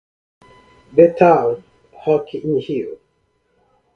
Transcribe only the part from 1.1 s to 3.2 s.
Town, rock in rio